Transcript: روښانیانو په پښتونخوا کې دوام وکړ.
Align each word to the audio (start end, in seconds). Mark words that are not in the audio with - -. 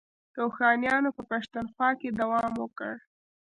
روښانیانو 0.39 1.09
په 1.17 1.23
پښتونخوا 1.31 1.89
کې 1.99 2.09
دوام 2.19 2.51
وکړ. 2.61 2.93